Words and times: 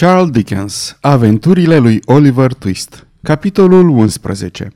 Charles 0.00 0.30
Dickens 0.30 0.96
Aventurile 1.00 1.76
lui 1.76 2.00
Oliver 2.04 2.52
Twist 2.52 3.06
Capitolul 3.22 3.88
11 3.88 4.72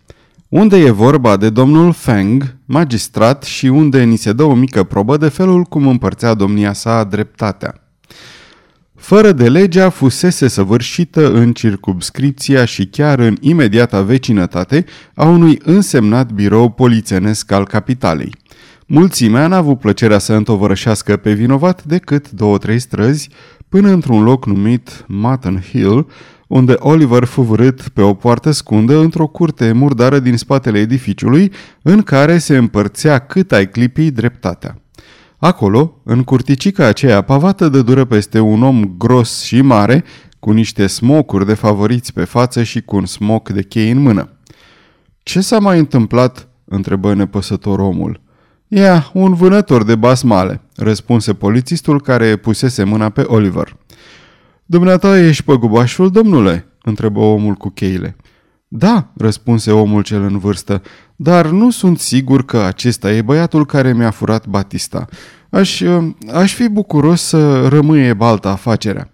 Unde 0.49 0.77
e 0.77 0.91
vorba 0.91 1.37
de 1.37 1.51
domnul 1.51 1.93
Fang, 1.93 2.57
magistrat 2.65 3.43
și 3.43 3.67
unde 3.67 4.03
ni 4.03 4.17
se 4.17 4.33
dă 4.33 4.43
o 4.43 4.55
mică 4.55 4.85
probă 4.85 5.17
de 5.17 5.29
felul 5.29 5.63
cum 5.63 5.87
împărțea 5.87 6.35
domnia 6.35 6.73
sa 6.73 7.05
dreptatea. 7.05 7.83
Fără 8.95 9.33
de 9.33 9.49
legea 9.49 9.89
fusese 9.89 10.49
săvârșită 10.49 11.33
în 11.33 11.53
circumscripția 11.53 12.65
și 12.65 12.87
chiar 12.87 13.19
în 13.19 13.37
imediata 13.41 14.03
vecinătate 14.03 14.85
a 15.15 15.25
unui 15.25 15.61
însemnat 15.65 16.33
birou 16.33 16.71
polițenesc 16.71 17.53
al 17.53 17.67
capitalei. 17.67 18.35
Mulțimea 18.87 19.47
n-a 19.47 19.57
avut 19.57 19.79
plăcerea 19.79 20.19
să 20.19 20.33
întovărășească 20.33 21.17
pe 21.17 21.33
vinovat 21.33 21.85
decât 21.85 22.31
două-trei 22.31 22.79
străzi, 22.79 23.29
până 23.71 23.91
într-un 23.91 24.23
loc 24.23 24.47
numit 24.47 25.05
Mutton 25.09 25.61
Hill, 25.61 26.07
unde 26.47 26.75
Oliver 26.79 27.25
fu 27.25 27.43
vărât 27.43 27.89
pe 27.89 28.01
o 28.01 28.15
poartă 28.15 28.51
scundă 28.51 28.99
într-o 28.99 29.27
curte 29.27 29.73
murdară 29.73 30.19
din 30.19 30.37
spatele 30.37 30.79
edificiului, 30.79 31.53
în 31.83 32.03
care 32.03 32.39
se 32.39 32.57
împărțea 32.57 33.19
cât 33.19 33.53
ai 33.53 33.69
clipii 33.69 34.11
dreptatea. 34.11 34.83
Acolo, 35.39 36.01
în 36.05 36.23
curticica 36.23 36.87
aceea 36.87 37.23
pavată 37.23 37.69
de 37.69 37.83
dură 37.83 38.05
peste 38.05 38.41
un 38.41 38.63
om 38.63 38.95
gros 38.99 39.43
și 39.43 39.61
mare, 39.61 40.05
cu 40.39 40.51
niște 40.51 40.87
smocuri 40.87 41.47
de 41.47 41.55
favoriți 41.55 42.13
pe 42.13 42.25
față 42.25 42.63
și 42.63 42.81
cu 42.81 42.97
un 42.97 43.07
smoc 43.07 43.49
de 43.49 43.63
chei 43.63 43.91
în 43.91 43.99
mână. 43.99 44.29
Ce 45.23 45.41
s-a 45.41 45.59
mai 45.59 45.79
întâmplat?" 45.79 46.49
întrebă 46.65 47.15
nepăsător 47.15 47.79
omul. 47.79 48.21
Ia, 48.73 49.11
un 49.13 49.35
vânător 49.35 49.85
de 49.85 49.95
basmale, 49.95 50.61
răspunse 50.77 51.35
polițistul 51.35 52.01
care 52.01 52.37
pusese 52.37 52.85
mâna 52.85 53.09
pe 53.09 53.21
Oliver. 53.21 53.77
Dumneata 54.65 55.19
ești 55.19 55.43
păgubașul, 55.43 56.11
domnule?" 56.11 56.67
întrebă 56.83 57.21
omul 57.21 57.55
cu 57.55 57.69
cheile. 57.69 58.17
Da, 58.69 59.13
răspunse 59.17 59.73
omul 59.73 60.03
cel 60.03 60.23
în 60.23 60.39
vârstă, 60.39 60.83
dar 61.17 61.47
nu 61.47 61.71
sunt 61.71 61.99
sigur 61.99 62.45
că 62.45 62.59
acesta 62.59 63.13
e 63.13 63.23
băiatul 63.23 63.67
care 63.67 63.93
mi-a 63.93 64.11
furat 64.11 64.47
Batista. 64.47 65.07
Aș, 65.49 65.83
aș 66.33 66.55
fi 66.55 66.69
bucuros 66.69 67.23
să 67.23 67.69
rămâie 67.69 68.15
balta 68.15 68.51
afacerea. 68.51 69.13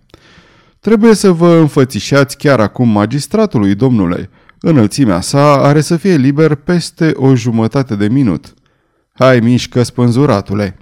Trebuie 0.80 1.14
să 1.14 1.32
vă 1.32 1.56
înfățișați 1.56 2.36
chiar 2.36 2.60
acum 2.60 2.88
magistratului, 2.88 3.74
domnule. 3.74 4.30
Înălțimea 4.60 5.20
sa 5.20 5.52
are 5.52 5.80
să 5.80 5.96
fie 5.96 6.16
liber 6.16 6.54
peste 6.54 7.12
o 7.14 7.34
jumătate 7.34 7.94
de 7.94 8.08
minut. 8.08 8.54
Hai, 9.18 9.38
mișcă, 9.40 9.82
spânzuratule!" 9.82 10.76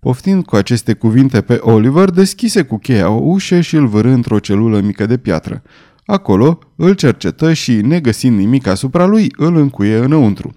Poftind 0.00 0.44
cu 0.44 0.56
aceste 0.56 0.92
cuvinte 0.92 1.40
pe 1.40 1.58
Oliver, 1.60 2.10
deschise 2.10 2.62
cu 2.62 2.78
cheia 2.78 3.10
o 3.10 3.20
ușă 3.22 3.60
și 3.60 3.76
îl 3.76 3.86
vără 3.86 4.08
într-o 4.08 4.38
celulă 4.38 4.80
mică 4.80 5.06
de 5.06 5.16
piatră. 5.16 5.62
Acolo 6.04 6.58
îl 6.76 6.94
cercetă 6.94 7.52
și, 7.52 7.72
negăsind 7.72 8.38
nimic 8.38 8.66
asupra 8.66 9.04
lui, 9.04 9.32
îl 9.36 9.56
încuie 9.56 9.96
înăuntru. 9.96 10.54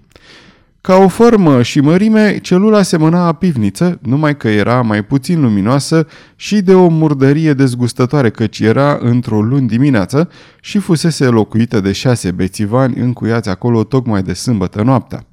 Ca 0.80 0.96
o 0.96 1.08
formă 1.08 1.62
și 1.62 1.80
mărime, 1.80 2.38
celula 2.38 2.82
semăna 2.82 3.26
a 3.26 3.32
pivniță, 3.32 3.98
numai 4.02 4.36
că 4.36 4.48
era 4.48 4.82
mai 4.82 5.04
puțin 5.04 5.40
luminoasă 5.40 6.06
și 6.36 6.60
de 6.60 6.74
o 6.74 6.88
murdărie 6.88 7.52
dezgustătoare 7.52 8.30
căci 8.30 8.58
era 8.58 8.98
într-o 9.00 9.42
luni 9.42 9.68
dimineață 9.68 10.28
și 10.60 10.78
fusese 10.78 11.24
locuită 11.24 11.80
de 11.80 11.92
șase 11.92 12.30
bețivani 12.30 12.96
încuiați 12.96 13.48
acolo 13.48 13.84
tocmai 13.84 14.22
de 14.22 14.32
sâmbătă 14.32 14.82
noaptea. 14.82 15.26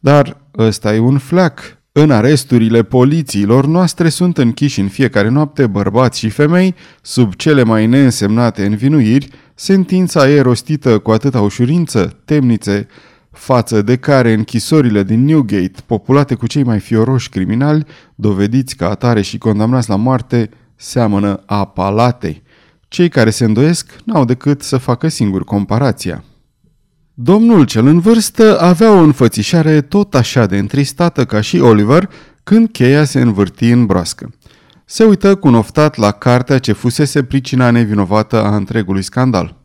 Dar 0.00 0.40
ăsta 0.58 0.94
e 0.94 0.98
un 0.98 1.18
fleac. 1.18 1.76
În 1.92 2.10
aresturile 2.10 2.82
polițiilor 2.82 3.66
noastre 3.66 4.08
sunt 4.08 4.38
închiși 4.38 4.80
în 4.80 4.88
fiecare 4.88 5.28
noapte 5.28 5.66
bărbați 5.66 6.18
și 6.18 6.28
femei 6.28 6.74
sub 7.02 7.34
cele 7.34 7.62
mai 7.62 7.86
neînsemnate 7.86 8.66
învinuiri, 8.66 9.28
sentința 9.54 10.28
e 10.30 10.40
rostită 10.40 10.98
cu 10.98 11.10
atâta 11.10 11.40
ușurință, 11.40 12.20
temnițe, 12.24 12.86
față 13.30 13.82
de 13.82 13.96
care 13.96 14.32
închisorile 14.32 15.02
din 15.02 15.24
Newgate, 15.24 15.82
populate 15.86 16.34
cu 16.34 16.46
cei 16.46 16.62
mai 16.62 16.78
fioroși 16.78 17.28
criminali, 17.28 17.86
dovediți 18.14 18.76
ca 18.76 18.90
atare 18.90 19.20
și 19.20 19.38
condamnați 19.38 19.88
la 19.88 19.96
moarte, 19.96 20.50
seamănă 20.76 21.42
a 21.46 21.64
palatei. 21.64 22.42
Cei 22.88 23.08
care 23.08 23.30
se 23.30 23.44
îndoiesc 23.44 23.96
n-au 24.04 24.24
decât 24.24 24.62
să 24.62 24.76
facă 24.76 25.08
singur 25.08 25.44
comparația. 25.44 26.24
Domnul 27.20 27.64
cel 27.64 27.86
în 27.86 28.00
vârstă 28.00 28.60
avea 28.60 28.92
o 28.92 28.98
înfățișare 28.98 29.80
tot 29.80 30.14
așa 30.14 30.46
de 30.46 30.58
întristată 30.58 31.24
ca 31.24 31.40
și 31.40 31.58
Oliver 31.58 32.10
când 32.42 32.68
cheia 32.68 33.04
se 33.04 33.20
învârti 33.20 33.70
în 33.70 33.86
broască. 33.86 34.30
Se 34.84 35.04
uită 35.04 35.34
cu 35.34 35.48
oftat 35.48 35.96
la 35.96 36.10
cartea 36.10 36.58
ce 36.58 36.72
fusese 36.72 37.22
pricina 37.22 37.70
nevinovată 37.70 38.42
a 38.42 38.56
întregului 38.56 39.02
scandal. 39.02 39.56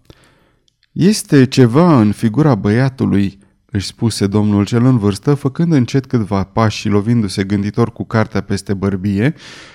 Este 0.91 1.45
ceva 1.45 1.99
în 1.99 2.11
figura 2.11 2.55
băiatului, 2.55 3.39
își 3.65 3.87
spuse 3.87 4.27
domnul 4.27 4.65
cel 4.65 4.85
în 4.85 4.97
vârstă, 4.97 5.33
făcând 5.33 5.71
încet 5.71 6.05
câțiva 6.05 6.43
pași 6.43 6.79
și 6.79 6.87
lovindu-se 6.87 7.43
gânditor 7.43 7.91
cu 7.91 8.03
cartea 8.05 8.41
peste 8.41 8.73
bărbie, 8.73 9.33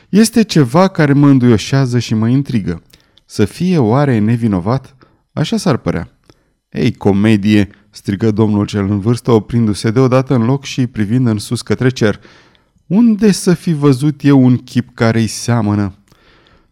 este 0.09 0.43
ceva 0.43 0.89
care 0.89 1.13
mă 1.13 1.29
înduioșează 1.29 1.99
și 1.99 2.15
mă 2.15 2.29
intrigă. 2.29 2.83
Să 3.25 3.45
fie 3.45 3.79
oare 3.79 4.19
nevinovat? 4.19 4.97
Așa 5.33 5.57
s-ar 5.57 5.77
părea. 5.77 6.18
Ei, 6.71 6.93
comedie!" 6.93 7.69
strigă 7.91 8.31
domnul 8.31 8.67
cel 8.67 8.91
în 8.91 9.01
vârstă, 9.01 9.31
oprindu-se 9.31 9.91
deodată 9.91 10.35
în 10.35 10.45
loc 10.45 10.65
și 10.65 10.87
privind 10.87 11.27
în 11.27 11.39
sus 11.39 11.63
către 11.63 11.89
cer. 11.89 12.21
Unde 12.87 13.33
să 13.33 13.55
fi 13.55 13.73
văzut 13.73 14.25
eu 14.25 14.45
un 14.45 14.57
chip 14.57 14.95
care-i 14.95 15.27
seamănă?" 15.27 15.93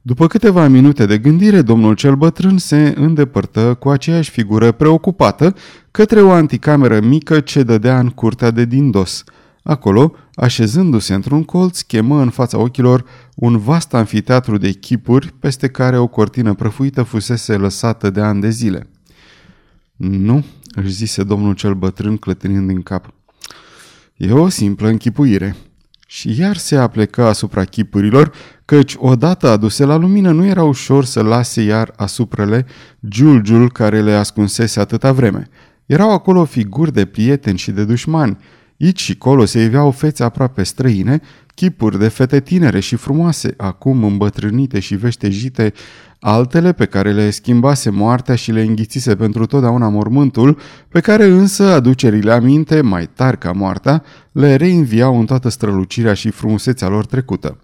După 0.07 0.27
câteva 0.27 0.69
minute 0.69 1.07
de 1.07 1.19
gândire, 1.19 1.63
domnul 1.63 1.95
cel 1.95 2.15
bătrân 2.15 2.59
se 2.59 2.95
îndepărtă 2.97 3.75
cu 3.75 3.89
aceeași 3.89 4.31
figură 4.31 4.73
preocupată 4.73 5.55
către 5.91 6.23
o 6.23 6.31
anticameră 6.31 7.01
mică 7.01 7.41
ce 7.41 7.63
dădea 7.63 7.99
în 7.99 8.09
curtea 8.09 8.51
de 8.51 8.65
dindos. 8.65 9.25
Acolo, 9.63 10.13
așezându-se 10.35 11.15
într-un 11.15 11.43
colț, 11.43 11.81
chemă 11.81 12.21
în 12.21 12.31
fața 12.31 12.59
ochilor 12.59 13.05
un 13.35 13.59
vast 13.59 13.95
anfiteatru 13.95 14.59
de 14.59 14.71
chipuri 14.71 15.33
peste 15.39 15.69
care 15.69 15.99
o 15.99 16.07
cortină 16.07 16.55
prăfuită 16.55 17.03
fusese 17.03 17.57
lăsată 17.57 18.11
de 18.11 18.21
ani 18.21 18.41
de 18.41 18.51
zile. 18.51 18.87
Nu, 19.97 20.45
își 20.75 20.91
zise 20.91 21.23
domnul 21.23 21.55
cel 21.55 21.75
bătrân 21.75 22.17
clătinind 22.17 22.67
din 22.67 22.83
cap. 22.83 23.15
E 24.17 24.33
o 24.33 24.49
simplă 24.49 24.89
închipuire. 24.89 25.57
Și 26.07 26.41
iar 26.41 26.57
se 26.57 26.77
aplecă 26.77 27.25
asupra 27.25 27.65
chipurilor, 27.65 28.33
căci 28.65 28.95
odată 28.99 29.49
aduse 29.49 29.85
la 29.85 29.97
lumină 29.97 30.31
nu 30.31 30.45
era 30.45 30.63
ușor 30.63 31.05
să 31.05 31.23
lase 31.23 31.63
iar 31.63 31.93
asuprele 31.97 32.67
giulgiul 33.09 33.73
care 33.73 34.03
le 34.03 34.13
ascunsese 34.13 34.81
atâta 34.81 35.13
vreme. 35.13 35.49
Erau 35.87 36.13
acolo 36.13 36.45
figuri 36.45 36.93
de 36.93 37.05
prieteni 37.05 37.59
și 37.59 37.71
de 37.71 37.85
dușmani. 37.85 38.39
Aici 38.81 39.01
și 39.01 39.17
colo 39.17 39.45
se 39.45 39.63
iveau 39.63 39.91
fețe 39.91 40.23
aproape 40.23 40.63
străine, 40.63 41.21
chipuri 41.57 41.99
de 41.99 42.09
fete 42.09 42.41
tinere 42.41 42.81
și 42.81 42.97
frumoase, 42.97 43.55
acum 43.57 44.05
îmbătrânite 44.05 44.81
și 44.81 44.95
veștejite, 44.95 45.73
altele 46.21 46.73
pe 46.73 46.85
care 46.85 47.13
le 47.13 47.31
schimbase 47.31 47.91
moartea 47.91 48.35
și 48.35 48.53
le 48.53 48.63
înghițise 48.63 49.17
pentru 49.17 49.47
totdeauna 49.47 49.89
mormântul, 49.89 50.59
pe 50.89 51.01
care 51.01 51.25
însă 51.25 51.65
aducerile 51.65 52.33
aminte, 52.33 52.81
mai 52.81 53.09
tari 53.15 53.39
ca 53.39 53.53
moartea, 53.53 54.03
le 54.33 54.55
reinviau 54.57 55.19
în 55.19 55.27
toată 55.27 55.49
strălucirea 55.49 56.15
și 56.15 56.31
frumusețea 56.31 56.89
lor 56.89 57.07
trecută. 57.07 57.59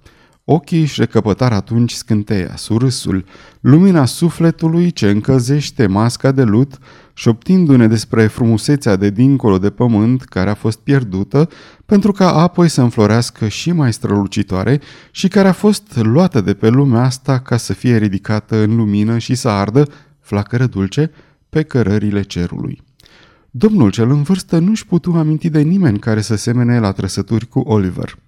Ochii 0.45 0.81
își 0.81 1.01
recăpătar 1.01 1.53
atunci 1.53 1.93
scânteia, 1.93 2.57
surâsul, 2.57 3.25
lumina 3.61 4.05
sufletului 4.05 4.91
ce 4.91 5.11
încălzește 5.11 5.87
masca 5.87 6.33
de 6.33 6.43
lut, 6.43 6.79
șoptindu-ne 7.15 7.87
despre 7.87 8.27
frumusețea 8.27 8.97
de 8.97 9.11
dincolo 9.11 9.59
de 9.59 9.71
pământ 9.71 10.23
care 10.23 10.51
a 10.51 10.55
fost 10.55 10.79
pierdută, 10.79 11.49
pentru 11.87 12.13
ca 12.13 12.35
apoi 12.35 12.69
să 12.69 12.83
înflorească 12.83 13.49
și 13.49 13.73
mai 13.73 13.93
strălucitoare 13.93 14.81
și 15.11 15.29
care 15.29 15.49
a 15.49 15.53
fost 15.53 15.97
luată 15.97 16.41
de 16.41 16.55
pe 16.55 16.69
lumea 16.69 17.03
asta 17.03 17.39
ca 17.39 17.57
să 17.57 17.73
fie 17.73 17.97
ridicată 17.97 18.57
în 18.57 18.77
lumină 18.77 19.19
și 19.19 19.35
să 19.35 19.49
ardă, 19.49 19.89
flacără 20.21 20.67
dulce, 20.67 21.11
pe 21.49 21.63
cărările 21.63 22.23
cerului. 22.23 22.83
Domnul 23.51 23.91
cel 23.91 24.11
în 24.11 24.23
vârstă 24.23 24.59
nu-și 24.59 24.87
putu 24.87 25.13
aminti 25.13 25.51
de 25.51 25.61
nimeni 25.61 25.99
care 25.99 26.21
să 26.21 26.35
semene 26.35 26.79
la 26.79 26.93
trăsături 26.93 27.49
cu 27.49 27.59
Oliver. 27.59 28.19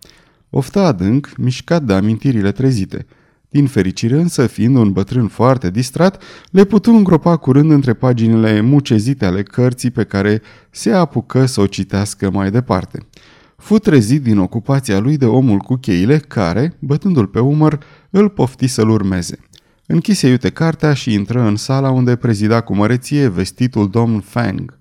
Oftă 0.56 0.80
adânc, 0.80 1.32
mișcat 1.36 1.82
de 1.82 1.92
amintirile 1.92 2.52
trezite. 2.52 3.06
Din 3.48 3.66
fericire 3.66 4.16
însă, 4.20 4.46
fiind 4.46 4.76
un 4.76 4.92
bătrân 4.92 5.26
foarte 5.26 5.70
distrat, 5.70 6.22
le 6.50 6.64
putu 6.64 6.90
îngropa 6.90 7.36
curând 7.36 7.70
între 7.70 7.92
paginile 7.92 8.60
mucezite 8.60 9.24
ale 9.24 9.42
cărții 9.42 9.90
pe 9.90 10.04
care 10.04 10.42
se 10.70 10.90
apucă 10.90 11.46
să 11.46 11.60
o 11.60 11.66
citească 11.66 12.30
mai 12.30 12.50
departe. 12.50 13.06
Fu 13.56 13.78
trezit 13.78 14.22
din 14.22 14.38
ocupația 14.38 14.98
lui 14.98 15.16
de 15.16 15.26
omul 15.26 15.58
cu 15.58 15.74
cheile 15.74 16.18
care, 16.18 16.76
bătându-l 16.78 17.26
pe 17.26 17.40
umăr, 17.40 17.78
îl 18.10 18.28
pofti 18.28 18.66
să-l 18.66 18.88
urmeze. 18.88 19.38
Închise 19.86 20.28
iute 20.28 20.50
cartea 20.50 20.94
și 20.94 21.12
intră 21.12 21.40
în 21.40 21.56
sala 21.56 21.90
unde 21.90 22.16
prezida 22.16 22.60
cu 22.60 22.74
măreție 22.74 23.28
vestitul 23.28 23.88
domn 23.90 24.20
Fang. 24.20 24.78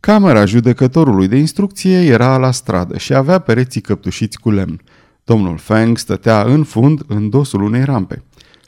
Camera 0.00 0.44
judecătorului 0.44 1.28
de 1.28 1.36
instrucție 1.36 1.98
era 1.98 2.36
la 2.36 2.50
stradă 2.50 2.98
și 2.98 3.14
avea 3.14 3.38
pereții 3.38 3.80
căptușiți 3.80 4.38
cu 4.38 4.50
lemn. 4.50 4.80
Domnul 5.24 5.58
Fang 5.58 5.98
stătea 5.98 6.42
în 6.42 6.64
fund 6.64 7.02
în 7.06 7.30
dosul 7.30 7.62
unei 7.62 7.84
rampe. 7.84 8.22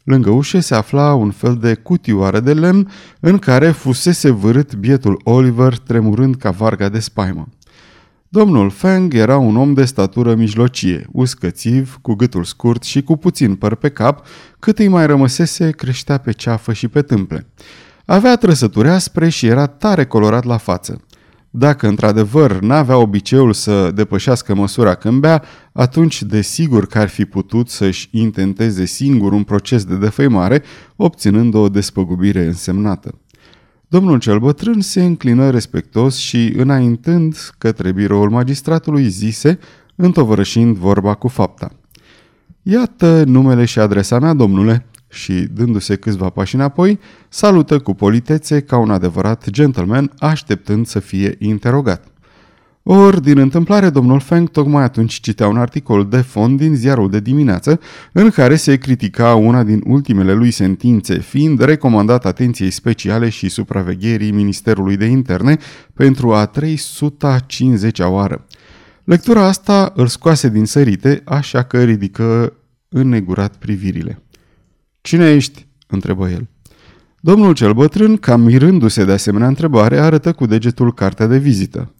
Lângă 0.04 0.30
ușă 0.30 0.60
se 0.60 0.74
afla 0.74 1.14
un 1.14 1.30
fel 1.30 1.56
de 1.56 1.74
cutioară 1.74 2.40
de 2.40 2.54
lemn 2.54 2.90
în 3.20 3.38
care 3.38 3.70
fusese 3.70 4.30
vârât 4.30 4.74
bietul 4.74 5.20
Oliver 5.24 5.78
tremurând 5.78 6.34
ca 6.36 6.50
varga 6.50 6.88
de 6.88 6.98
spaimă. 6.98 7.48
Domnul 8.28 8.70
Feng 8.70 9.14
era 9.14 9.36
un 9.36 9.56
om 9.56 9.74
de 9.74 9.84
statură 9.84 10.34
mijlocie, 10.34 11.06
uscățiv, 11.12 11.98
cu 12.02 12.14
gâtul 12.14 12.44
scurt 12.44 12.82
și 12.82 13.02
cu 13.02 13.16
puțin 13.16 13.54
păr 13.54 13.74
pe 13.74 13.88
cap, 13.88 14.26
cât 14.58 14.78
îi 14.78 14.88
mai 14.88 15.06
rămăsese 15.06 15.70
creștea 15.70 16.18
pe 16.18 16.32
ceafă 16.32 16.72
și 16.72 16.88
pe 16.88 17.02
tâmple. 17.02 17.46
Avea 18.04 18.36
trăsături 18.36 18.88
aspre 18.88 19.28
și 19.28 19.46
era 19.46 19.66
tare 19.66 20.04
colorat 20.04 20.44
la 20.44 20.56
față. 20.56 21.00
Dacă 21.50 21.88
într-adevăr 21.88 22.60
n-avea 22.60 22.96
obiceiul 22.96 23.52
să 23.52 23.90
depășească 23.94 24.54
măsura 24.54 24.94
când 24.94 25.20
bea, 25.20 25.42
atunci 25.72 26.22
desigur 26.22 26.86
că 26.86 26.98
ar 26.98 27.08
fi 27.08 27.24
putut 27.24 27.68
să-și 27.68 28.08
intenteze 28.10 28.84
singur 28.84 29.32
un 29.32 29.42
proces 29.42 29.84
de 29.84 29.96
defăimare, 29.96 30.62
obținând 30.96 31.54
o 31.54 31.68
despăgubire 31.68 32.44
însemnată. 32.44 33.20
Domnul 33.88 34.18
cel 34.18 34.38
bătrân 34.38 34.80
se 34.80 35.04
înclină 35.04 35.50
respectos 35.50 36.16
și, 36.16 36.52
înaintând 36.56 37.36
către 37.58 37.92
biroul 37.92 38.30
magistratului, 38.30 39.08
zise, 39.08 39.58
întovărășind 39.96 40.76
vorba 40.76 41.14
cu 41.14 41.28
fapta. 41.28 41.72
Iată 42.62 43.24
numele 43.26 43.64
și 43.64 43.78
adresa 43.78 44.18
mea, 44.18 44.34
domnule, 44.34 44.86
și, 45.08 45.32
dându-se 45.32 45.96
câțiva 45.96 46.28
pași 46.28 46.54
înapoi, 46.54 46.98
salută 47.28 47.78
cu 47.78 47.94
politețe 47.94 48.60
ca 48.60 48.76
un 48.76 48.90
adevărat 48.90 49.50
gentleman, 49.50 50.12
așteptând 50.18 50.86
să 50.86 50.98
fie 50.98 51.36
interogat. 51.38 52.06
Ori, 52.90 53.22
din 53.22 53.38
întâmplare, 53.38 53.90
domnul 53.90 54.20
Feng 54.20 54.50
tocmai 54.50 54.82
atunci 54.82 55.20
citea 55.20 55.48
un 55.48 55.56
articol 55.56 56.06
de 56.06 56.16
fond 56.16 56.58
din 56.58 56.74
ziarul 56.74 57.10
de 57.10 57.20
dimineață, 57.20 57.80
în 58.12 58.30
care 58.30 58.56
se 58.56 58.76
critica 58.76 59.34
una 59.34 59.62
din 59.62 59.82
ultimele 59.86 60.32
lui 60.32 60.50
sentințe, 60.50 61.18
fiind 61.18 61.60
recomandat 61.60 62.26
atenției 62.26 62.70
speciale 62.70 63.28
și 63.28 63.48
supravegherii 63.48 64.30
Ministerului 64.30 64.96
de 64.96 65.04
Interne 65.04 65.56
pentru 65.94 66.34
a 66.34 66.50
350-a 66.50 68.06
oară. 68.06 68.44
Lectura 69.04 69.46
asta 69.46 69.92
îl 69.96 70.06
scoase 70.06 70.48
din 70.48 70.64
sărite, 70.64 71.22
așa 71.24 71.62
că 71.62 71.82
ridică 71.82 72.52
înnegurat 72.88 73.56
privirile. 73.56 74.22
Cine 75.08 75.34
ești?" 75.34 75.66
întrebă 75.86 76.28
el. 76.28 76.48
Domnul 77.20 77.54
cel 77.54 77.72
bătrân, 77.72 78.16
cam 78.16 78.40
mirându-se 78.40 79.04
de 79.04 79.12
asemenea 79.12 79.48
întrebare, 79.48 79.98
arătă 79.98 80.32
cu 80.32 80.46
degetul 80.46 80.94
cartea 80.94 81.26
de 81.26 81.38
vizită. 81.38 81.94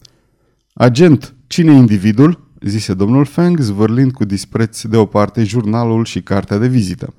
Agent, 0.73 1.35
cine 1.47 1.73
e 1.73 1.75
individul?" 1.75 2.47
zise 2.61 2.93
domnul 2.93 3.25
Feng, 3.25 3.59
zvârlind 3.59 4.11
cu 4.11 4.25
dispreț 4.25 4.81
de 4.81 4.97
o 4.97 5.05
parte 5.05 5.43
jurnalul 5.43 6.05
și 6.05 6.21
cartea 6.21 6.57
de 6.57 6.67
vizită. 6.67 7.13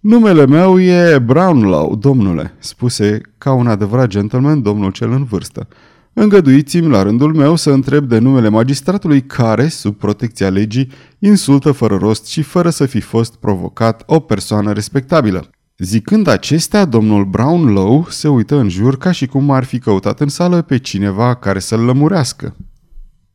Numele 0.00 0.46
meu 0.46 0.80
e 0.80 1.18
Brownlow, 1.18 1.96
domnule," 1.96 2.54
spuse 2.58 3.20
ca 3.38 3.52
un 3.52 3.66
adevărat 3.66 4.08
gentleman 4.08 4.62
domnul 4.62 4.92
cel 4.92 5.10
în 5.10 5.24
vârstă. 5.24 5.68
Îngăduiți-mi 6.18 6.88
la 6.88 7.02
rândul 7.02 7.34
meu 7.34 7.56
să 7.56 7.70
întreb 7.70 8.08
de 8.08 8.18
numele 8.18 8.48
magistratului 8.48 9.22
care, 9.22 9.68
sub 9.68 9.96
protecția 9.96 10.48
legii, 10.48 10.90
insultă 11.18 11.72
fără 11.72 11.96
rost 11.96 12.26
și 12.26 12.42
fără 12.42 12.70
să 12.70 12.86
fi 12.86 13.00
fost 13.00 13.36
provocat 13.36 14.02
o 14.06 14.20
persoană 14.20 14.72
respectabilă. 14.72 15.50
Zicând 15.78 16.26
acestea, 16.26 16.84
domnul 16.84 17.24
Brownlow 17.24 18.06
se 18.10 18.28
uită 18.28 18.56
în 18.56 18.68
jur 18.68 18.98
ca 18.98 19.10
și 19.10 19.26
cum 19.26 19.50
ar 19.50 19.64
fi 19.64 19.78
căutat 19.78 20.20
în 20.20 20.28
sală 20.28 20.62
pe 20.62 20.78
cineva 20.78 21.34
care 21.34 21.58
să-l 21.58 21.80
lămurească. 21.80 22.56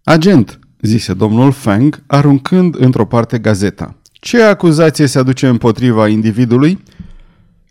Agent, 0.04 0.60
zise 0.82 1.14
domnul 1.14 1.52
Fang, 1.52 2.04
aruncând 2.08 2.76
într-o 2.80 3.06
parte 3.06 3.38
gazeta. 3.38 3.96
Ce 4.12 4.42
acuzație 4.42 5.06
se 5.06 5.20
aduce 5.20 5.48
împotriva 5.48 6.08
individului? 6.08 6.80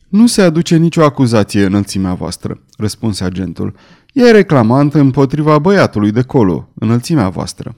Nu 0.09 0.27
se 0.27 0.43
aduce 0.43 0.77
nicio 0.77 1.05
acuzație 1.05 1.65
înălțimea 1.65 2.15
voastră, 2.15 2.61
răspunse 2.77 3.25
agentul. 3.25 3.75
E 4.13 4.31
reclamant 4.31 4.95
împotriva 4.95 5.59
băiatului 5.59 6.11
de 6.11 6.23
colo, 6.23 6.69
înălțimea 6.75 7.29
voastră. 7.29 7.77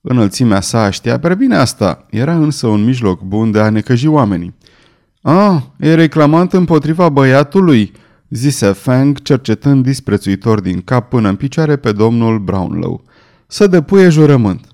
Înălțimea 0.00 0.60
sa 0.60 0.90
știa 0.90 1.18
prea 1.18 1.34
bine 1.34 1.56
asta, 1.56 2.06
era 2.10 2.34
însă 2.34 2.66
un 2.66 2.84
mijloc 2.84 3.20
bun 3.20 3.50
de 3.50 3.60
a 3.60 3.70
necăji 3.70 4.06
oamenii. 4.06 4.54
Ah, 5.22 5.62
e 5.78 5.94
reclamant 5.94 6.52
împotriva 6.52 7.08
băiatului?" 7.08 7.92
zise 8.28 8.66
Fang, 8.72 9.22
cercetând 9.22 9.82
disprețuitor 9.82 10.60
din 10.60 10.80
cap 10.80 11.08
până 11.08 11.28
în 11.28 11.36
picioare 11.36 11.76
pe 11.76 11.92
domnul 11.92 12.38
Brownlow. 12.38 13.04
Să 13.46 13.66
depuie 13.66 14.08
jurământ. 14.08 14.66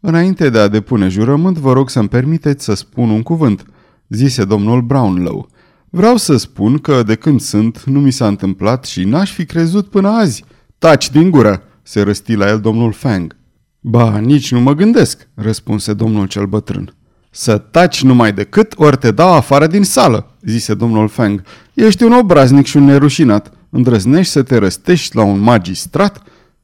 Înainte 0.00 0.50
de 0.50 0.58
a 0.58 0.68
depune 0.68 1.08
jurământ, 1.08 1.58
vă 1.58 1.72
rog 1.72 1.90
să-mi 1.90 2.08
permiteți 2.08 2.64
să 2.64 2.74
spun 2.74 3.10
un 3.10 3.22
cuvânt, 3.22 3.64
zise 4.08 4.44
domnul 4.44 4.82
Brownlow. 4.82 5.48
Vreau 5.96 6.16
să 6.16 6.36
spun 6.36 6.78
că 6.78 7.02
de 7.02 7.14
când 7.14 7.40
sunt 7.40 7.82
nu 7.84 8.00
mi 8.00 8.10
s-a 8.10 8.26
întâmplat 8.26 8.84
și 8.84 9.04
n-aș 9.04 9.32
fi 9.32 9.44
crezut 9.44 9.88
până 9.88 10.08
azi. 10.08 10.44
Taci 10.78 11.10
din 11.10 11.30
gură, 11.30 11.62
se 11.82 12.00
răsti 12.00 12.34
la 12.34 12.48
el 12.48 12.60
domnul 12.60 12.92
Fang. 12.92 13.36
Ba, 13.80 14.18
nici 14.18 14.52
nu 14.52 14.60
mă 14.60 14.74
gândesc, 14.74 15.28
răspunse 15.34 15.92
domnul 15.92 16.26
cel 16.26 16.46
bătrân. 16.46 16.94
Să 17.30 17.58
taci 17.58 18.02
numai 18.02 18.32
decât, 18.32 18.74
ori 18.76 18.96
te 18.96 19.10
dau 19.10 19.32
afară 19.32 19.66
din 19.66 19.82
sală, 19.82 20.36
zise 20.42 20.74
domnul 20.74 21.08
Fang. 21.08 21.42
Ești 21.74 22.02
un 22.02 22.12
obraznic 22.12 22.66
și 22.66 22.76
un 22.76 22.84
nerușinat. 22.84 23.52
Îndrăznești 23.70 24.32
să 24.32 24.42
te 24.42 24.56
răstești 24.56 25.16
la 25.16 25.22
un 25.22 25.38
magistrat? 25.38 26.22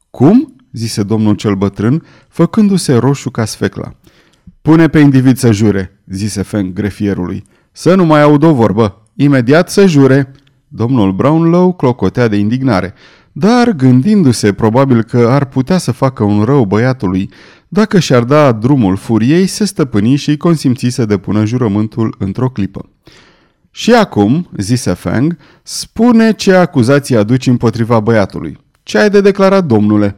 Cum? 0.09 0.55
zise 0.71 1.03
domnul 1.03 1.35
cel 1.35 1.55
bătrân, 1.55 2.05
făcându-se 2.27 2.93
roșu 2.93 3.29
ca 3.29 3.45
sfecla. 3.45 3.91
Pune 4.61 4.87
pe 4.87 4.99
individ 4.99 5.37
să 5.37 5.51
jure, 5.51 6.01
zise 6.05 6.41
Fang 6.41 6.73
grefierului. 6.73 7.43
Să 7.71 7.95
nu 7.95 8.05
mai 8.05 8.21
aud 8.21 8.43
o 8.43 8.53
vorbă. 8.53 9.00
Imediat 9.15 9.69
să 9.69 9.85
jure. 9.85 10.31
Domnul 10.67 11.11
Brownlow 11.11 11.73
clocotea 11.73 12.27
de 12.27 12.35
indignare, 12.35 12.93
dar 13.31 13.71
gândindu-se 13.71 14.53
probabil 14.53 15.03
că 15.03 15.27
ar 15.29 15.45
putea 15.45 15.77
să 15.77 15.91
facă 15.91 16.23
un 16.23 16.43
rău 16.43 16.65
băiatului, 16.65 17.29
dacă 17.67 17.99
și-ar 17.99 18.23
da 18.23 18.51
drumul 18.51 18.95
furiei, 18.95 19.47
se 19.47 19.65
stăpâni 19.65 20.15
și 20.15 20.37
consimți 20.37 20.87
să 20.87 21.05
depună 21.05 21.45
jurământul 21.45 22.15
într-o 22.19 22.49
clipă. 22.49 22.89
Și 23.71 23.93
acum, 23.93 24.49
zise 24.57 24.93
Fang, 24.93 25.37
spune 25.63 26.33
ce 26.33 26.53
acuzații 26.53 27.15
aduci 27.15 27.47
împotriva 27.47 27.99
băiatului. 27.99 28.57
Ce 28.83 28.97
ai 28.97 29.09
de 29.09 29.21
declarat, 29.21 29.65
domnule? 29.65 30.15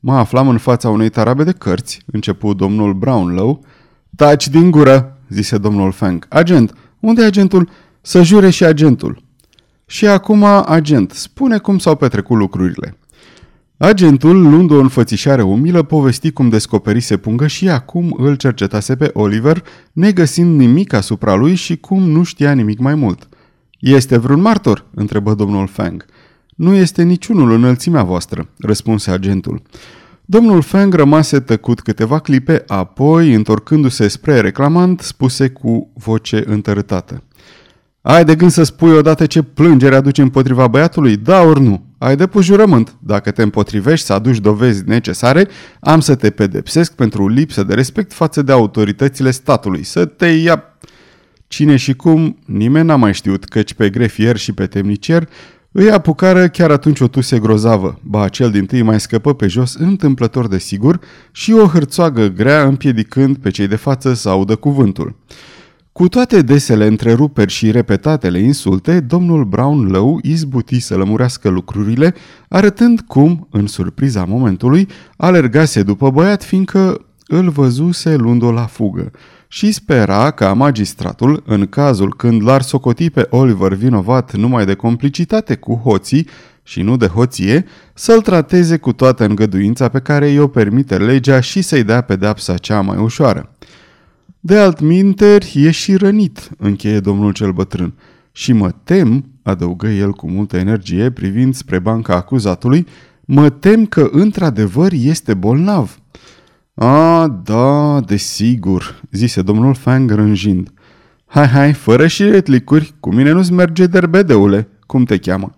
Mă 0.00 0.16
aflam 0.16 0.48
în 0.48 0.58
fața 0.58 0.88
unei 0.88 1.08
tarabe 1.08 1.44
de 1.44 1.52
cărți, 1.52 2.02
începu 2.06 2.54
domnul 2.54 2.94
Brownlow. 2.94 3.64
Taci 4.16 4.48
din 4.48 4.70
gură, 4.70 5.18
zise 5.28 5.58
domnul 5.58 5.92
Fang. 5.92 6.26
Agent, 6.28 6.74
unde 7.00 7.22
e 7.22 7.26
agentul? 7.26 7.68
Să 8.00 8.22
jure 8.22 8.50
și 8.50 8.64
agentul. 8.64 9.22
Și 9.86 10.06
acum, 10.06 10.44
agent, 10.66 11.10
spune 11.10 11.58
cum 11.58 11.78
s-au 11.78 11.96
petrecut 11.96 12.36
lucrurile. 12.36 12.96
Agentul, 13.76 14.42
luând 14.42 14.70
o 14.70 14.78
înfățișare 14.78 15.42
umilă, 15.42 15.82
povesti 15.82 16.30
cum 16.30 16.48
descoperise 16.48 17.16
pungă 17.16 17.46
și 17.46 17.68
acum 17.68 18.16
îl 18.18 18.34
cercetase 18.34 18.96
pe 18.96 19.10
Oliver, 19.12 19.62
negăsind 19.92 20.58
nimic 20.58 20.92
asupra 20.92 21.34
lui 21.34 21.54
și 21.54 21.76
cum 21.76 22.02
nu 22.02 22.22
știa 22.22 22.52
nimic 22.52 22.78
mai 22.78 22.94
mult. 22.94 23.28
Este 23.78 24.16
vreun 24.16 24.40
martor?" 24.40 24.86
întrebă 24.94 25.34
domnul 25.34 25.66
Fang. 25.66 26.04
Nu 26.56 26.74
este 26.74 27.02
niciunul 27.02 27.50
înălțimea 27.50 28.02
voastră," 28.02 28.48
răspunse 28.58 29.10
agentul. 29.10 29.62
Domnul 30.24 30.62
Fang 30.62 30.94
rămase 30.94 31.40
tăcut 31.40 31.80
câteva 31.80 32.18
clipe, 32.18 32.64
apoi, 32.66 33.34
întorcându-se 33.34 34.08
spre 34.08 34.40
reclamant, 34.40 35.00
spuse 35.00 35.48
cu 35.48 35.90
voce 35.94 36.42
întărâtată. 36.46 37.22
Ai 38.02 38.24
de 38.24 38.34
gând 38.34 38.50
să 38.50 38.62
spui 38.62 38.92
odată 38.92 39.26
ce 39.26 39.42
plângere 39.42 39.94
aduce 39.94 40.22
împotriva 40.22 40.66
băiatului? 40.66 41.16
Da 41.16 41.42
ori 41.42 41.60
nu? 41.60 41.84
Ai 41.98 42.16
depus 42.16 42.44
jurământ. 42.44 42.94
Dacă 42.98 43.30
te 43.30 43.42
împotrivești 43.42 44.06
să 44.06 44.12
aduci 44.12 44.38
dovezi 44.38 44.82
necesare, 44.86 45.48
am 45.80 46.00
să 46.00 46.14
te 46.14 46.30
pedepsesc 46.30 46.94
pentru 46.94 47.28
lipsă 47.28 47.62
de 47.62 47.74
respect 47.74 48.12
față 48.12 48.42
de 48.42 48.52
autoritățile 48.52 49.30
statului. 49.30 49.82
Să 49.82 50.04
te 50.04 50.26
ia... 50.26 50.64
Cine 51.48 51.76
și 51.76 51.94
cum, 51.94 52.38
nimeni 52.44 52.86
n-a 52.86 52.96
mai 52.96 53.14
știut, 53.14 53.44
căci 53.44 53.74
pe 53.74 53.90
grefier 53.90 54.36
și 54.36 54.52
pe 54.52 54.66
temnicier 54.66 55.28
îi 55.72 55.90
apucară 55.90 56.48
chiar 56.48 56.70
atunci 56.70 57.00
o 57.00 57.08
tuse 57.08 57.38
grozavă, 57.38 58.00
ba 58.02 58.28
cel 58.28 58.50
din 58.50 58.66
tâi 58.66 58.82
mai 58.82 59.00
scăpă 59.00 59.34
pe 59.34 59.46
jos 59.46 59.74
întâmplător 59.74 60.48
de 60.48 60.58
sigur 60.58 61.00
și 61.32 61.52
o 61.52 61.66
hârțoagă 61.66 62.26
grea 62.26 62.62
împiedicând 62.62 63.36
pe 63.36 63.50
cei 63.50 63.66
de 63.66 63.76
față 63.76 64.14
să 64.14 64.28
audă 64.28 64.56
cuvântul. 64.56 65.16
Cu 65.92 66.08
toate 66.08 66.42
desele 66.42 66.86
întreruperi 66.86 67.52
și 67.52 67.70
repetatele 67.70 68.38
insulte, 68.38 69.00
domnul 69.00 69.44
Brownlow 69.44 70.18
izbuti 70.22 70.80
să 70.80 70.96
lămurească 70.96 71.48
lucrurile, 71.48 72.14
arătând 72.48 73.00
cum, 73.00 73.48
în 73.50 73.66
surpriza 73.66 74.24
momentului, 74.24 74.88
alergase 75.16 75.82
după 75.82 76.10
băiat 76.10 76.44
fiindcă 76.44 77.04
îl 77.26 77.48
văzuse 77.48 78.16
luând-o 78.16 78.52
la 78.52 78.66
fugă 78.66 79.10
și 79.48 79.72
spera 79.72 80.30
ca 80.30 80.52
magistratul, 80.52 81.42
în 81.46 81.66
cazul 81.66 82.14
când 82.14 82.42
l-ar 82.42 82.62
socoti 82.62 83.10
pe 83.10 83.26
Oliver 83.30 83.74
vinovat 83.74 84.34
numai 84.34 84.64
de 84.64 84.74
complicitate 84.74 85.54
cu 85.54 85.74
hoții 85.74 86.28
și 86.62 86.82
nu 86.82 86.96
de 86.96 87.06
hoție, 87.06 87.64
să-l 87.94 88.20
trateze 88.20 88.76
cu 88.76 88.92
toată 88.92 89.24
îngăduința 89.24 89.88
pe 89.88 89.98
care 89.98 90.28
i-o 90.28 90.48
permite 90.48 90.96
legea 90.96 91.40
și 91.40 91.62
să-i 91.62 91.84
dea 91.84 92.00
pedepsa 92.00 92.56
cea 92.56 92.80
mai 92.80 92.96
ușoară. 92.96 93.54
De 94.42 94.56
altminteri, 94.56 95.52
e 95.54 95.70
și 95.70 95.96
rănit, 95.96 96.50
încheie 96.58 97.00
domnul 97.00 97.32
cel 97.32 97.52
bătrân. 97.52 97.94
Și 98.32 98.52
mă 98.52 98.70
tem, 98.84 99.24
adăugă 99.42 99.88
el 99.88 100.12
cu 100.12 100.30
multă 100.30 100.56
energie 100.56 101.10
privind 101.10 101.54
spre 101.54 101.78
banca 101.78 102.14
acuzatului, 102.14 102.86
mă 103.20 103.50
tem 103.50 103.86
că 103.86 104.08
într-adevăr 104.12 104.92
este 104.92 105.34
bolnav. 105.34 105.98
A, 106.74 107.40
da, 107.44 108.00
desigur, 108.00 109.02
zise 109.10 109.42
domnul 109.42 109.74
Fang 109.74 110.10
rânjind. 110.10 110.72
Hai, 111.26 111.46
hai, 111.46 111.72
fără 111.72 112.06
și 112.06 112.24
retlicuri, 112.24 112.94
cu 113.00 113.14
mine 113.14 113.30
nu-ți 113.30 113.52
merge 113.52 113.86
derbedeule, 113.86 114.68
cum 114.86 115.04
te 115.04 115.18
cheamă? 115.18 115.54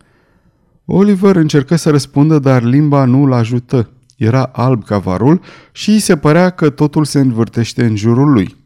Oliver 0.85 1.37
încercă 1.37 1.77
să 1.77 1.91
răspundă, 1.91 2.39
dar 2.39 2.63
limba 2.63 3.05
nu 3.05 3.27
l 3.27 3.33
ajută. 3.33 3.91
Era 4.17 4.43
alb 4.43 4.85
ca 4.85 4.99
varul 4.99 5.41
și 5.73 5.91
îi 5.91 5.99
se 5.99 6.17
părea 6.17 6.51
că 6.51 6.71
totul 6.71 7.05
se 7.05 7.19
învârtește 7.19 7.85
în 7.85 7.97
jurul 7.97 8.33
lui. 8.33 8.62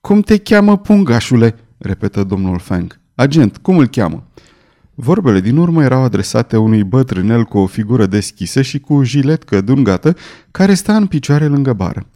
Cum 0.00 0.20
te 0.20 0.38
cheamă, 0.38 0.78
pungașule?" 0.78 1.56
repetă 1.78 2.24
domnul 2.24 2.58
Fang. 2.58 3.00
Agent, 3.14 3.56
cum 3.56 3.78
îl 3.78 3.86
cheamă?" 3.86 4.24
Vorbele 4.94 5.40
din 5.40 5.56
urmă 5.56 5.82
erau 5.82 6.02
adresate 6.02 6.56
unui 6.56 6.84
bătrânel 6.84 7.44
cu 7.44 7.58
o 7.58 7.66
figură 7.66 8.06
deschisă 8.06 8.62
și 8.62 8.78
cu 8.78 9.02
jiletcă 9.02 9.60
dungată, 9.60 10.16
care 10.50 10.74
sta 10.74 10.96
în 10.96 11.06
picioare 11.06 11.46
lângă 11.46 11.72
bară. 11.72 12.06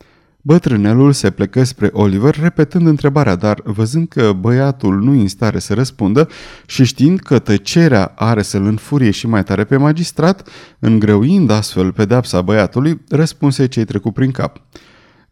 Bătrânelul 0.41 1.13
se 1.13 1.31
plecă 1.31 1.65
spre 1.65 1.91
Oliver 1.93 2.41
repetând 2.41 2.87
întrebarea, 2.87 3.35
dar 3.35 3.61
văzând 3.65 4.09
că 4.09 4.33
băiatul 4.33 5.03
nu 5.03 5.11
în 5.11 5.29
stare 5.29 5.59
să 5.59 5.75
răspundă 5.75 6.29
și 6.67 6.85
știind 6.85 7.21
că 7.21 7.39
tăcerea 7.39 8.13
are 8.17 8.43
să-l 8.43 8.65
înfurie 8.65 9.11
și 9.11 9.27
mai 9.27 9.45
tare 9.45 9.65
pe 9.65 9.77
magistrat, 9.77 10.49
îngreuind 10.79 11.51
astfel 11.51 11.93
pedepsa 11.93 12.43
băiatului, 12.43 13.01
răspunse 13.09 13.67
cei 13.67 13.85
trecut 13.85 14.15
prin 14.15 14.31
cap. 14.31 14.61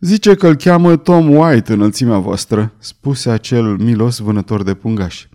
Zice 0.04 0.34
că 0.34 0.46
îl 0.46 0.54
cheamă 0.54 0.96
Tom 0.96 1.34
White 1.34 1.72
înălțimea 1.72 2.18
voastră, 2.18 2.72
spuse 2.78 3.30
acel 3.30 3.76
milos 3.76 4.18
vânător 4.18 4.62
de 4.62 4.74
pungași. 4.74 5.28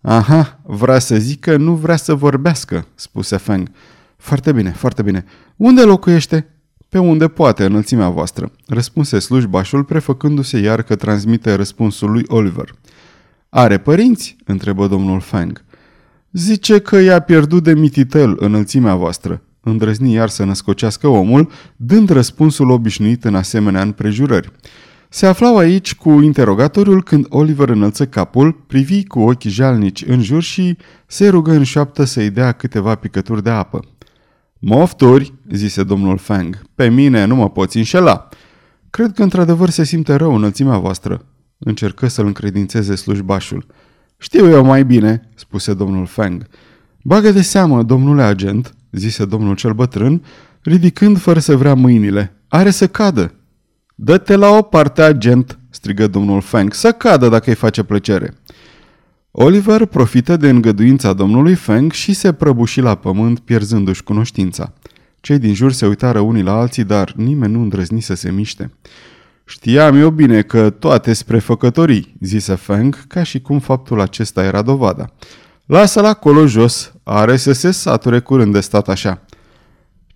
Aha, 0.00 0.60
vrea 0.62 0.98
să 0.98 1.16
zică 1.16 1.56
nu 1.56 1.74
vrea 1.74 1.96
să 1.96 2.14
vorbească, 2.14 2.86
spuse 2.94 3.36
Fang. 3.36 3.70
Foarte 4.16 4.52
bine, 4.52 4.70
foarte 4.70 5.02
bine. 5.02 5.24
Unde 5.56 5.82
locuiește? 5.82 6.48
Pe 6.88 6.98
unde 6.98 7.28
poate, 7.28 7.64
înălțimea 7.64 8.08
voastră, 8.08 8.52
răspunse 8.66 9.18
slujbașul, 9.18 9.84
prefăcându-se 9.84 10.58
iar 10.58 10.82
că 10.82 10.96
transmite 10.96 11.54
răspunsul 11.54 12.10
lui 12.10 12.24
Oliver. 12.28 12.74
Are 13.48 13.78
părinți? 13.78 14.36
întrebă 14.44 14.86
domnul 14.86 15.20
Fang. 15.20 15.64
Zice 16.32 16.78
că 16.78 16.96
i-a 16.96 17.20
pierdut 17.20 17.62
de 17.62 17.74
mititel 17.74 18.36
înălțimea 18.38 18.94
voastră, 18.94 19.42
îndrăzni 19.68 20.12
iar 20.12 20.28
să 20.28 20.44
născocească 20.44 21.06
omul, 21.06 21.50
dând 21.76 22.08
răspunsul 22.08 22.70
obișnuit 22.70 23.24
în 23.24 23.34
asemenea 23.34 23.82
împrejurări. 23.82 24.52
Se 25.08 25.26
aflau 25.26 25.56
aici 25.56 25.94
cu 25.94 26.10
interogatoriul 26.10 27.02
când 27.02 27.26
Oliver 27.28 27.68
înălță 27.68 28.06
capul, 28.06 28.52
privi 28.52 29.04
cu 29.04 29.20
ochii 29.20 29.50
jalnici 29.50 30.04
în 30.06 30.22
jur 30.22 30.42
și 30.42 30.76
se 31.06 31.28
rugă 31.28 31.50
în 31.50 31.62
șoaptă 31.62 32.04
să-i 32.04 32.30
dea 32.30 32.52
câteva 32.52 32.94
picături 32.94 33.42
de 33.42 33.50
apă. 33.50 33.80
Mofturi, 34.58 35.34
zise 35.52 35.82
domnul 35.82 36.18
Fang, 36.18 36.62
pe 36.74 36.88
mine 36.88 37.24
nu 37.24 37.34
mă 37.34 37.50
poți 37.50 37.76
înșela. 37.76 38.28
Cred 38.90 39.12
că 39.12 39.22
într-adevăr 39.22 39.68
se 39.68 39.84
simte 39.84 40.14
rău 40.14 40.34
înălțimea 40.34 40.78
voastră. 40.78 41.24
Încercă 41.58 42.08
să-l 42.08 42.26
încredințeze 42.26 42.94
slujbașul. 42.94 43.66
Știu 44.18 44.48
eu 44.48 44.64
mai 44.64 44.84
bine, 44.84 45.30
spuse 45.34 45.74
domnul 45.74 46.06
Fang. 46.06 46.46
Bagă 47.02 47.30
de 47.30 47.42
seamă, 47.42 47.82
domnule 47.82 48.22
agent, 48.22 48.74
zise 48.98 49.24
domnul 49.24 49.54
cel 49.54 49.72
bătrân, 49.72 50.22
ridicând 50.62 51.18
fără 51.18 51.38
să 51.38 51.56
vrea 51.56 51.74
mâinile. 51.74 52.36
Are 52.48 52.70
să 52.70 52.86
cadă. 52.86 53.34
Dă-te 53.94 54.36
la 54.36 54.48
o 54.48 54.62
parte, 54.62 55.02
agent, 55.02 55.58
strigă 55.70 56.06
domnul 56.06 56.40
Fang, 56.40 56.72
să 56.72 56.92
cadă 56.92 57.28
dacă 57.28 57.50
îi 57.50 57.56
face 57.56 57.82
plăcere. 57.82 58.34
Oliver 59.30 59.84
profită 59.84 60.36
de 60.36 60.48
îngăduința 60.48 61.12
domnului 61.12 61.54
Feng 61.54 61.92
și 61.92 62.12
se 62.12 62.32
prăbuși 62.32 62.80
la 62.80 62.94
pământ, 62.94 63.38
pierzându-și 63.38 64.02
cunoștința. 64.02 64.72
Cei 65.20 65.38
din 65.38 65.54
jur 65.54 65.72
se 65.72 65.86
uitară 65.86 66.20
unii 66.20 66.42
la 66.42 66.52
alții, 66.52 66.84
dar 66.84 67.12
nimeni 67.16 67.52
nu 67.52 67.60
îndrăzni 67.60 68.00
să 68.00 68.14
se 68.14 68.30
miște. 68.30 68.70
Știam 69.44 69.96
eu 69.96 70.10
bine 70.10 70.42
că 70.42 70.70
toate 70.70 71.12
spre 71.12 71.38
făcătorii, 71.38 72.16
zise 72.20 72.54
Feng, 72.54 73.06
ca 73.06 73.22
și 73.22 73.40
cum 73.40 73.58
faptul 73.58 74.00
acesta 74.00 74.44
era 74.44 74.62
dovada. 74.62 75.12
Lasă-l 75.68 76.04
acolo 76.04 76.46
jos, 76.46 76.92
are 77.02 77.36
să 77.36 77.52
se 77.52 77.70
sature 77.70 78.20
curând 78.20 78.52
de 78.52 78.60
stat 78.60 78.88
așa. 78.88 79.24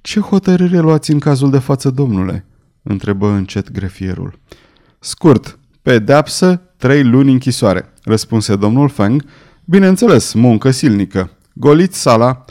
Ce 0.00 0.20
hotărâre 0.20 0.78
luați 0.78 1.10
în 1.10 1.18
cazul 1.18 1.50
de 1.50 1.58
față, 1.58 1.90
domnule?" 1.90 2.46
întrebă 2.82 3.28
încet 3.28 3.70
grefierul. 3.70 4.38
Scurt, 4.98 5.58
pedeapsă, 5.82 6.62
trei 6.76 7.04
luni 7.04 7.32
închisoare 7.32 7.92
răspunse 8.02 8.56
domnul 8.56 8.88
Feng. 8.88 9.24
Bineînțeles, 9.64 10.32
muncă 10.32 10.70
silnică. 10.70 11.30
Goliți 11.54 12.00
sala. 12.00 12.44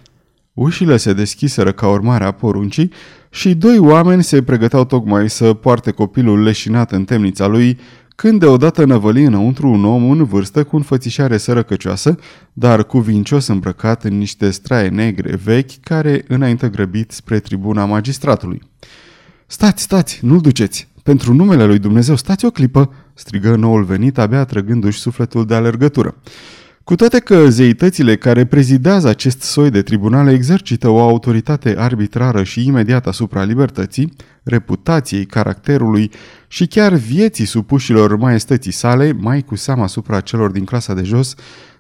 Ușile 0.54 0.98
se 0.98 1.14
deschiseră 1.14 1.72
ca 1.72 1.88
urmare 1.88 2.24
a 2.24 2.32
poruncii 2.32 2.92
și 3.30 3.56
doi 3.56 3.78
oameni 3.78 4.24
se 4.24 4.44
pregăteau 4.44 4.86
tocmai 4.86 5.30
să 5.30 5.54
poarte 5.54 5.92
copilul 5.92 6.44
leșinat 6.44 6.92
în 6.92 7.04
temnița 7.04 7.48
lui, 7.48 7.80
când 8.22 8.40
deodată 8.40 8.86
năvăli 8.86 9.24
înăuntru 9.24 9.68
un 9.68 9.86
om 9.86 10.10
în 10.10 10.24
vârstă 10.24 10.64
cu 10.64 10.76
înfățișare 10.76 11.38
sărăcăcioasă, 11.38 12.18
dar 12.54 12.84
cuvincios 12.84 13.48
îmbrăcat 13.48 14.04
în 14.04 14.18
niște 14.18 14.52
straie 14.52 14.88
negre 14.88 15.36
vechi 15.44 15.80
care 15.84 16.26
înainte 16.28 16.70
grăbit 16.70 17.12
spre 17.12 17.40
tribuna 17.40 17.86
magistratului. 17.86 18.62
Stați, 19.48 19.84
stați, 19.84 20.20
nu-l 20.22 20.42
duceți! 20.42 20.88
Pentru 21.04 21.34
numele 21.34 21.66
lui 21.66 21.80
Dumnezeu, 21.80 22.16
stați 22.16 22.46
o 22.46 22.50
clipă!" 22.50 22.94
strigă 23.14 23.56
noul 23.56 23.84
venit, 23.84 24.18
abia 24.18 24.46
trăgându-și 24.46 25.00
sufletul 25.00 25.46
de 25.46 25.56
alergătură. 25.56 26.16
Cu 26.84 26.96
toate 26.96 27.20
că 27.20 27.50
zeitățile 27.50 28.18
care 28.18 28.46
prezidează 28.46 29.08
acest 29.08 29.42
soi 29.42 29.70
de 29.70 29.82
tribunale 29.82 30.32
exercită 30.32 30.90
o 30.90 31.00
autoritate 31.00 31.76
arbitrară 31.78 32.44
și 32.44 32.66
imediată 32.66 33.10
asupra 33.10 33.44
libertății, 33.44 34.14
reputației, 34.44 35.26
caracterului 35.26 36.12
și 36.48 36.68
chiar 36.68 36.94
vieții 36.94 37.46
supușilor 37.46 38.16
maestății 38.16 38.72
sale, 38.72 39.12
mai 39.12 39.42
cu 39.42 39.56
seama 39.56 39.84
asupra 39.84 40.20
celor 40.20 40.52
din 40.52 40.66
clasa 40.66 40.94
de 40.94 41.04
jos, 41.04 41.36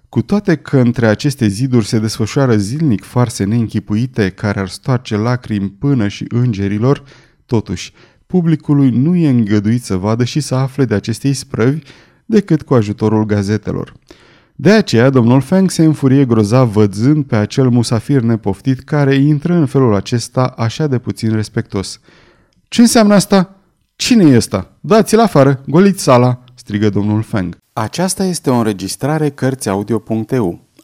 cu 0.09 0.21
toate 0.21 0.55
că 0.55 0.77
între 0.77 1.07
aceste 1.07 1.47
ziduri 1.47 1.85
se 1.85 1.99
desfășoară 1.99 2.57
zilnic 2.57 3.03
farse 3.03 3.43
neînchipuite 3.43 4.29
care 4.29 4.59
ar 4.59 4.67
stoarce 4.67 5.15
lacrimi 5.15 5.69
până 5.69 6.07
și 6.07 6.25
îngerilor, 6.29 7.03
totuși, 7.45 7.93
publicului 8.27 8.89
nu 8.89 9.15
e 9.15 9.29
îngăduit 9.29 9.83
să 9.83 9.95
vadă 9.95 10.23
și 10.23 10.39
să 10.39 10.55
afle 10.55 10.85
de 10.85 10.93
aceste 10.93 11.27
isprăvi 11.27 11.79
decât 12.25 12.61
cu 12.61 12.73
ajutorul 12.73 13.25
gazetelor. 13.25 13.93
De 14.55 14.71
aceea, 14.71 15.09
domnul 15.09 15.41
Feng 15.41 15.69
se 15.69 15.83
înfurie 15.83 16.25
grozav 16.25 16.71
văzând 16.71 17.25
pe 17.25 17.35
acel 17.35 17.69
musafir 17.69 18.21
nepoftit 18.21 18.79
care 18.79 19.15
intră 19.15 19.53
în 19.53 19.65
felul 19.65 19.95
acesta 19.95 20.53
așa 20.57 20.87
de 20.87 20.97
puțin 20.97 21.33
respectos. 21.33 21.99
Ce 22.67 22.81
înseamnă 22.81 23.13
asta? 23.13 23.55
Cine 23.95 24.23
e 24.23 24.35
ăsta? 24.35 24.71
Dați-l 24.79 25.19
afară, 25.19 25.61
goliți 25.67 26.03
sala!" 26.03 26.43
strigă 26.55 26.89
domnul 26.89 27.21
Feng. 27.21 27.57
Aceasta 27.73 28.23
este 28.23 28.49
o 28.49 28.55
înregistrare 28.55 29.29
Cărțiaudio.eu. 29.29 30.59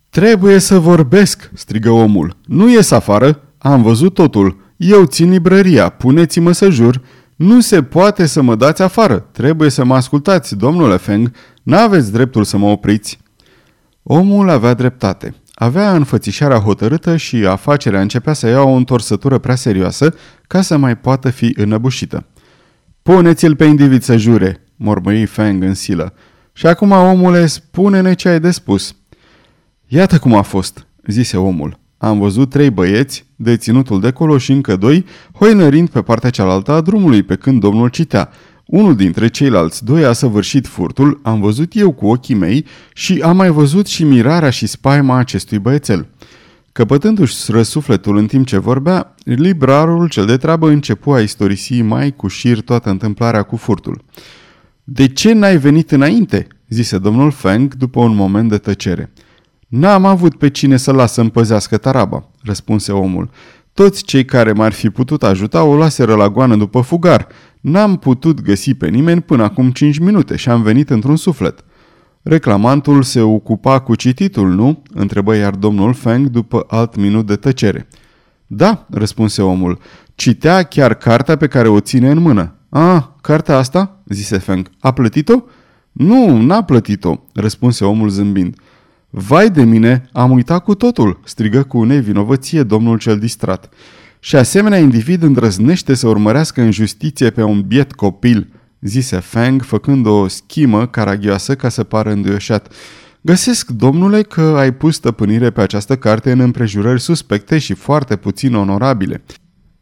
Trebuie 0.09 0.59
să 0.59 0.79
vorbesc, 0.79 1.51
strigă 1.53 1.89
omul. 1.89 2.37
Nu 2.45 2.69
ies 2.69 2.91
afară, 2.91 3.41
am 3.57 3.81
văzut 3.81 4.13
totul. 4.13 4.65
Eu 4.77 5.05
țin 5.05 5.29
librăria, 5.29 5.89
puneți-mă 5.89 6.51
să 6.51 6.69
jur. 6.69 7.01
Nu 7.35 7.61
se 7.61 7.83
poate 7.83 8.25
să 8.25 8.41
mă 8.41 8.55
dați 8.55 8.81
afară. 8.81 9.19
Trebuie 9.19 9.69
să 9.69 9.83
mă 9.83 9.95
ascultați, 9.95 10.55
domnule 10.55 10.97
Feng. 10.97 11.31
N-aveți 11.63 12.11
dreptul 12.11 12.43
să 12.43 12.57
mă 12.57 12.67
opriți. 12.67 13.19
Omul 14.03 14.49
avea 14.49 14.73
dreptate. 14.73 15.35
Avea 15.53 15.95
înfățișarea 15.95 16.57
hotărâtă 16.57 17.15
și 17.15 17.35
afacerea 17.35 18.01
începea 18.01 18.33
să 18.33 18.47
ia 18.47 18.61
o 18.61 18.71
întorsătură 18.71 19.37
prea 19.37 19.55
serioasă 19.55 20.13
ca 20.47 20.61
să 20.61 20.77
mai 20.77 20.97
poată 20.97 21.29
fi 21.29 21.53
înăbușită. 21.55 22.25
Puneți-l 23.01 23.55
pe 23.55 23.65
individ 23.65 24.01
să 24.01 24.17
jure, 24.17 24.63
mormăi 24.75 25.25
Fang 25.25 25.63
în 25.63 25.73
silă. 25.73 26.13
Și 26.53 26.67
acum, 26.67 26.91
omule, 26.91 27.45
spune-ne 27.45 28.13
ce 28.13 28.29
ai 28.29 28.39
de 28.39 28.51
spus. 28.51 28.95
Iată 29.87 30.19
cum 30.19 30.35
a 30.35 30.41
fost, 30.41 30.87
zise 31.07 31.37
omul. 31.37 31.79
Am 31.97 32.19
văzut 32.19 32.49
trei 32.49 32.69
băieți, 32.69 33.25
deținutul 33.35 33.99
de 33.99 34.11
colo 34.11 34.37
și 34.37 34.51
încă 34.51 34.75
doi, 34.75 35.05
hoinărind 35.33 35.89
pe 35.89 36.01
partea 36.01 36.29
cealaltă 36.29 36.71
a 36.71 36.81
drumului 36.81 37.23
pe 37.23 37.35
când 37.35 37.59
domnul 37.59 37.89
citea. 37.89 38.29
Unul 38.65 38.95
dintre 38.95 39.27
ceilalți 39.27 39.85
doi 39.85 40.05
a 40.05 40.13
săvârșit 40.13 40.67
furtul, 40.67 41.19
am 41.23 41.39
văzut 41.39 41.75
eu 41.75 41.91
cu 41.91 42.07
ochii 42.07 42.35
mei 42.35 42.65
și 42.93 43.21
am 43.23 43.35
mai 43.35 43.49
văzut 43.49 43.87
și 43.87 44.03
mirarea 44.03 44.49
și 44.49 44.67
spaima 44.67 45.17
acestui 45.17 45.59
băiețel. 45.59 46.07
Căpătându-și 46.71 47.51
răsufletul 47.51 48.17
în 48.17 48.25
timp 48.25 48.45
ce 48.45 48.57
vorbea, 48.57 49.15
librarul 49.23 50.09
cel 50.09 50.25
de 50.25 50.37
treabă 50.37 50.69
începu 50.69 51.11
a 51.11 51.19
istorisi 51.19 51.81
mai 51.81 52.11
cu 52.15 52.27
șir 52.27 52.61
toată 52.61 52.89
întâmplarea 52.89 53.43
cu 53.43 53.55
furtul. 53.55 54.03
De 54.83 55.07
ce 55.07 55.33
n-ai 55.33 55.57
venit 55.57 55.91
înainte?" 55.91 56.47
zise 56.69 56.97
domnul 56.97 57.31
Feng 57.31 57.75
după 57.75 57.99
un 57.99 58.15
moment 58.15 58.49
de 58.49 58.57
tăcere. 58.57 59.11
N-am 59.67 60.05
avut 60.05 60.37
pe 60.37 60.49
cine 60.49 60.77
să 60.77 60.91
lasă 60.91 61.21
împăzească 61.21 61.77
taraba," 61.77 62.29
răspunse 62.43 62.91
omul. 62.91 63.29
Toți 63.73 64.03
cei 64.03 64.25
care 64.25 64.51
m-ar 64.51 64.71
fi 64.71 64.89
putut 64.89 65.23
ajuta 65.23 65.63
o 65.63 65.75
laseră 65.75 66.15
la 66.15 66.29
goană 66.29 66.55
după 66.55 66.81
fugar. 66.81 67.27
N-am 67.61 67.97
putut 67.97 68.41
găsi 68.41 68.73
pe 68.73 68.87
nimeni 68.87 69.21
până 69.21 69.43
acum 69.43 69.71
cinci 69.71 69.99
minute 69.99 70.35
și 70.35 70.49
am 70.49 70.61
venit 70.61 70.89
într-un 70.89 71.15
suflet." 71.15 71.63
Reclamantul 72.21 73.03
se 73.03 73.21
ocupa 73.21 73.79
cu 73.79 73.95
cititul, 73.95 74.53
nu?" 74.53 74.81
întrebă 74.93 75.35
iar 75.35 75.55
domnul 75.55 75.93
Feng 75.93 76.27
după 76.27 76.65
alt 76.67 76.95
minut 76.95 77.25
de 77.25 77.35
tăcere. 77.35 77.87
Da," 78.47 78.85
răspunse 78.89 79.41
omul. 79.41 79.79
Citea 80.15 80.63
chiar 80.63 80.93
cartea 80.93 81.35
pe 81.35 81.47
care 81.47 81.67
o 81.67 81.79
ține 81.79 82.09
în 82.09 82.19
mână. 82.19 82.55
Ah, 82.69 83.03
cartea 83.21 83.57
asta?" 83.57 84.01
zise 84.05 84.37
Feng. 84.37 84.69
A 84.79 84.91
plătit-o?" 84.91 85.43
Nu, 85.91 86.41
n-a 86.41 86.63
plătit-o," 86.63 87.15
răspunse 87.33 87.85
omul 87.85 88.09
zâmbind. 88.09 88.55
Vai 89.19 89.49
de 89.49 89.63
mine, 89.63 90.09
am 90.11 90.31
uitat 90.31 90.63
cu 90.63 90.75
totul!" 90.75 91.19
strigă 91.23 91.63
cu 91.63 91.83
nevinovăție 91.83 92.63
domnul 92.63 92.97
cel 92.97 93.19
distrat. 93.19 93.69
Și 94.19 94.35
asemenea 94.35 94.77
individ 94.77 95.23
îndrăznește 95.23 95.93
să 95.93 96.07
urmărească 96.07 96.61
în 96.61 96.71
justiție 96.71 97.29
pe 97.29 97.43
un 97.43 97.61
biet 97.61 97.93
copil, 97.93 98.47
zise 98.81 99.19
Fang, 99.19 99.63
făcând 99.63 100.05
o 100.05 100.27
schimă 100.27 100.87
caragioasă 100.87 101.55
ca 101.55 101.69
să 101.69 101.83
pară 101.83 102.11
înduioșat. 102.11 102.73
Găsesc, 103.21 103.69
domnule, 103.69 104.21
că 104.21 104.41
ai 104.57 104.73
pus 104.73 104.95
stăpânire 104.95 105.49
pe 105.49 105.61
această 105.61 105.95
carte 105.95 106.31
în 106.31 106.39
împrejurări 106.39 107.01
suspecte 107.01 107.57
și 107.57 107.73
foarte 107.73 108.15
puțin 108.15 108.55
onorabile. 108.55 109.23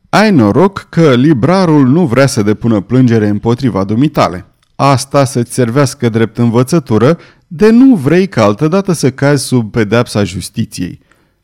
Ai 0.09 0.31
noroc 0.31 0.87
că 0.89 1.15
librarul 1.15 1.87
nu 1.87 2.05
vrea 2.05 2.27
să 2.27 2.41
depună 2.41 2.81
plângere 2.81 3.27
împotriva 3.27 3.83
dumitale. 3.83 4.45
Asta 4.75 5.25
să-ți 5.25 5.53
servească 5.53 6.09
drept 6.09 6.37
învățătură 6.37 7.17
de 7.47 7.69
nu 7.69 7.95
vrei 7.95 8.27
ca 8.27 8.43
altădată 8.43 8.91
să 8.91 9.11
cazi 9.11 9.45
sub 9.45 9.71
pedeapsa 9.71 10.23
justiției. 10.23 10.99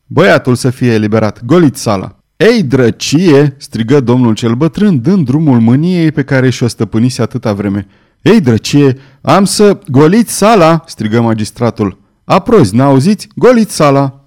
Băiatul 0.06 0.54
să 0.54 0.70
fie 0.70 0.92
eliberat, 0.92 1.44
golit 1.44 1.76
sala. 1.76 2.16
Ei, 2.36 2.62
drăcie!" 2.62 3.54
strigă 3.58 4.00
domnul 4.00 4.34
cel 4.34 4.54
bătrân, 4.54 5.00
dând 5.00 5.24
drumul 5.24 5.60
mâniei 5.60 6.12
pe 6.12 6.22
care 6.22 6.50
și-o 6.50 6.66
stăpânise 6.66 7.22
atâta 7.22 7.52
vreme. 7.52 7.86
Ei, 8.22 8.40
drăcie, 8.40 8.96
am 9.20 9.44
să... 9.44 9.78
Goliți 9.88 10.36
sala!" 10.36 10.82
strigă 10.86 11.20
magistratul. 11.20 11.98
Aprozi, 12.24 12.74
n-auziți? 12.76 13.28
Goliți 13.34 13.74
sala!" 13.74 14.26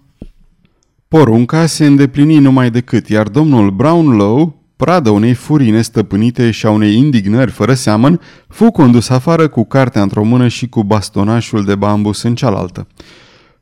Porunca 1.07 1.65
se 1.65 1.85
îndeplini 1.85 2.37
numai 2.37 2.71
decât, 2.71 3.09
iar 3.09 3.27
domnul 3.27 3.71
Brownlow, 3.71 4.64
pradă 4.75 5.09
unei 5.09 5.33
furii 5.33 5.71
nestăpânite 5.71 6.51
și 6.51 6.65
a 6.65 6.69
unei 6.69 6.95
indignări 6.95 7.51
fără 7.51 7.73
seamăn, 7.73 8.19
fu 8.47 8.71
condus 8.71 9.09
afară 9.09 9.47
cu 9.47 9.65
cartea 9.65 10.01
într-o 10.01 10.23
mână 10.23 10.47
și 10.47 10.69
cu 10.69 10.83
bastonașul 10.83 11.65
de 11.65 11.75
bambus 11.75 12.21
în 12.21 12.35
cealaltă. 12.35 12.87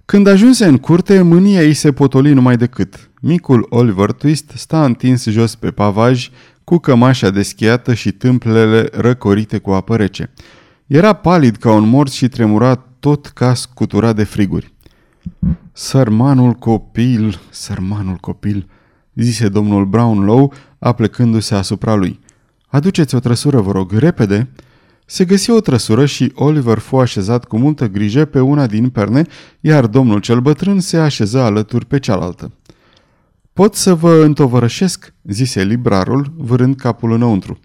Când 0.06 0.28
ajunse 0.28 0.66
în 0.66 0.78
curte, 0.78 1.22
mânia 1.22 1.62
ei 1.62 1.74
se 1.74 1.92
potoli 1.92 2.34
numai 2.34 2.58
decât. 2.58 3.10
Micul 3.22 3.66
Oliver 3.70 4.12
Twist 4.12 4.52
sta 4.56 4.86
întins 4.86 5.26
jos 5.26 5.56
pe 5.56 5.72
pavaj, 5.72 6.30
cu 6.64 6.78
cămașa 6.78 7.30
deschiată 7.30 7.94
și 7.94 8.12
tâmplele 8.12 8.90
răcorite 8.92 9.58
cu 9.58 9.72
apă 9.72 9.96
rece. 9.96 10.34
Era 10.88 11.14
palid 11.14 11.56
ca 11.56 11.72
un 11.72 11.90
mort 11.90 12.12
și 12.12 12.28
tremura 12.28 12.76
tot 13.00 13.26
ca 13.26 13.54
scuturat 13.54 14.16
de 14.16 14.24
friguri. 14.24 14.74
Sărmanul 15.72 16.52
copil, 16.52 17.40
sărmanul 17.50 18.16
copil, 18.16 18.68
zise 19.14 19.50
domnul 19.50 19.86
Brownlow, 19.86 20.54
aplecându-se 20.84 21.56
asupra 21.56 21.94
lui. 21.94 22.20
Aduceți 22.68 23.16
o 23.16 23.20
trăsură, 23.20 23.60
vă 23.60 23.72
rog, 23.72 23.92
repede!" 23.92 24.50
Se 25.06 25.26
găsi 25.26 25.50
o 25.50 25.60
trăsură 25.60 26.06
și 26.06 26.32
Oliver 26.36 26.78
fu 26.78 26.98
așezat 26.98 27.46
cu 27.46 27.58
multă 27.58 27.88
grijă 27.88 28.26
pe 28.26 28.40
una 28.40 28.68
din 28.68 28.90
perne, 28.90 29.26
iar 29.60 29.86
domnul 29.86 30.20
cel 30.20 30.40
bătrân 30.40 30.80
se 30.80 30.98
așeză 30.98 31.40
alături 31.40 31.86
pe 31.86 32.00
cealaltă. 32.00 32.52
Pot 33.54 33.76
să 33.76 33.96
vă 33.96 34.24
întovărășesc?" 34.24 35.14
zise 35.24 35.64
librarul, 35.64 36.34
vârând 36.38 36.76
capul 36.76 37.12
înăuntru. 37.12 37.60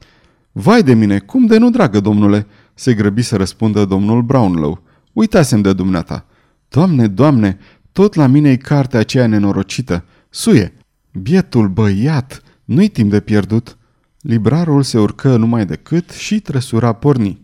Vai 0.53 0.83
de 0.83 0.95
mine, 0.95 1.19
cum 1.19 1.47
de 1.47 1.59
nu, 1.59 1.71
dragă 1.71 2.01
domnule?" 2.01 2.47
se 2.75 2.95
grăbi 2.95 3.23
să 3.23 3.37
răspundă 3.37 3.85
domnul 3.85 4.23
Brownlow. 4.23 4.83
Uitasem 5.13 5.61
de 5.61 5.73
dumneata." 5.73 6.27
Doamne, 6.69 7.07
doamne, 7.07 7.59
tot 7.93 8.15
la 8.15 8.27
mine 8.27 8.51
e 8.51 8.57
cartea 8.57 9.01
aceea 9.01 9.27
nenorocită. 9.27 10.05
Suie, 10.31 10.73
bietul 11.13 11.69
băiat, 11.69 12.43
nu-i 12.69 12.89
timp 12.89 13.11
de 13.11 13.21
pierdut." 13.21 13.77
Librarul 14.21 14.83
se 14.83 14.99
urcă 14.99 15.37
numai 15.37 15.67
decât 15.67 16.11
și 16.11 16.41
trăsura 16.41 16.93
porni. 16.93 17.41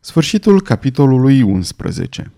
Sfârșitul 0.00 0.62
capitolului 0.62 1.42
11 1.42 2.32